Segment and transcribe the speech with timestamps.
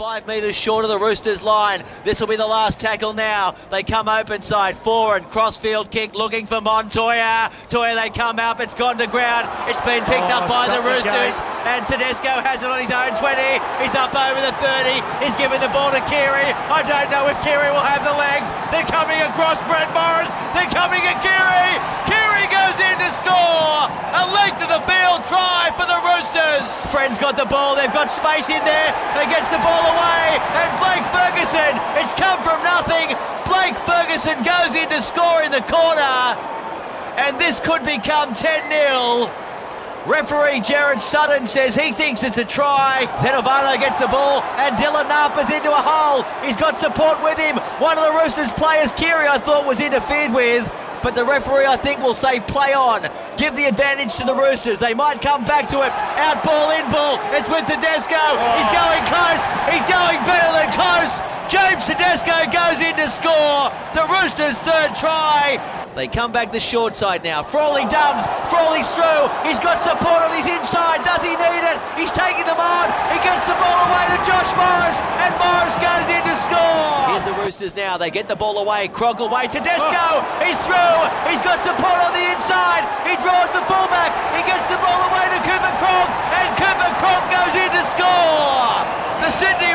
[0.00, 1.84] Five metres short of the Roosters line.
[2.08, 3.52] This will be the last tackle now.
[3.68, 4.80] They come open side.
[4.80, 5.28] Forward.
[5.28, 7.52] Crossfield kick looking for Montoya.
[7.68, 8.64] Toya, they come up.
[8.64, 9.44] It's gone to ground.
[9.68, 11.36] It's been picked Oh, up by the shot the Roosters.
[11.68, 13.60] And Tedesco has it on his own 20.
[13.84, 15.04] He's up over the 30.
[15.20, 16.48] He's giving the ball to Keary.
[16.48, 18.48] I don't know if Keary will have the legs.
[18.72, 20.32] They're coming across Brett Morris.
[20.56, 21.76] They're coming at Keary.
[22.08, 23.84] Keary goes in to score.
[24.16, 26.64] A length of the field try for the Roosters.
[26.88, 27.76] Friends got the ball.
[27.76, 28.90] They've got space in there.
[29.14, 29.68] They gets the ball away.
[29.68, 29.68] And Blake
[31.50, 31.80] Ferguson.
[32.02, 33.16] It's come from nothing.
[33.46, 36.38] Blake Ferguson goes in to score in the corner.
[37.18, 39.30] And this could become 10 0.
[40.06, 43.04] Referee Gerard Sutton says he thinks it's a try.
[43.18, 46.22] Tetevano gets the ball and Dylan Napa's into a hole.
[46.46, 47.56] He's got support with him.
[47.78, 50.64] One of the Roosters players, Keary, I thought was interfered with.
[51.02, 53.08] But the referee, I think, will say play on.
[53.38, 54.78] Give the advantage to the Roosters.
[54.78, 55.92] They might come back to it.
[55.92, 57.16] Out ball, in ball.
[57.32, 58.20] It's with Tedesco.
[58.20, 58.69] He's
[61.50, 63.74] James Tedesco goes in to score.
[63.98, 65.58] The Roosters' third try.
[65.94, 67.42] They come back the short side now.
[67.42, 68.22] Frawley dubs.
[68.46, 69.26] Frawley's through.
[69.42, 71.02] He's got support on his inside.
[71.02, 71.76] Does he need it?
[71.98, 72.86] He's taking them on.
[73.10, 75.02] He gets the ball away to Josh Morris.
[75.18, 76.94] And Morris goes in to score.
[77.10, 77.98] Here's the Roosters now.
[77.98, 78.86] They get the ball away.
[78.86, 79.50] Cronk away.
[79.50, 80.22] Tedesco.
[80.46, 80.98] He's through.
[81.26, 82.86] He's got support on the inside.
[83.02, 84.14] He draws the fullback.
[84.38, 86.08] He gets the ball away to Cooper Cronk.
[86.38, 88.78] And Cooper Cronk goes in to score.
[89.26, 89.69] The Sydney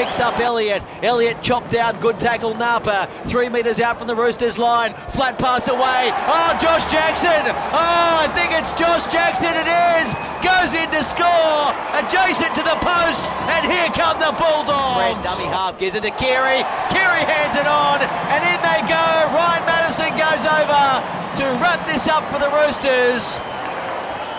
[0.00, 0.82] picks up Elliott.
[1.02, 3.08] Elliott chopped down, good tackle Napa.
[3.26, 4.94] Three metres out from the Roosters line.
[5.12, 6.08] Flat pass away.
[6.08, 7.44] Oh, Josh Jackson.
[7.44, 9.52] Oh, I think it's Josh Jackson.
[9.52, 10.08] It is.
[10.40, 11.64] Goes in to score.
[12.00, 13.28] Adjacent to the post.
[13.52, 15.04] And here come the Bulldogs.
[15.04, 16.64] Red dummy half gives it to Keary.
[16.88, 18.00] Keary hands it on.
[18.00, 19.04] And in they go.
[19.36, 20.84] Ryan Matterson goes over
[21.36, 23.36] to wrap this up for the Roosters.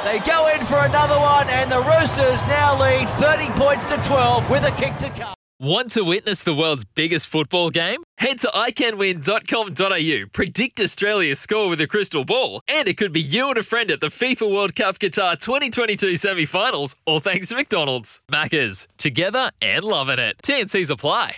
[0.04, 4.50] They go in for another one, and the Roosters now lead 30 points to 12
[4.50, 5.34] with a kick to come.
[5.60, 8.02] Want to witness the world's biggest football game?
[8.18, 13.50] Head to iCanWin.com.au, predict Australia's score with a crystal ball, and it could be you
[13.50, 17.56] and a friend at the FIFA World Cup Qatar 2022 semi finals, all thanks to
[17.56, 18.22] McDonald's.
[18.32, 20.38] Maccas, together and loving it.
[20.42, 21.38] TNC's apply.